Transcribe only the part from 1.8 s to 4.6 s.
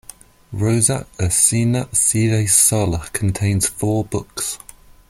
sive Sol" contains four books.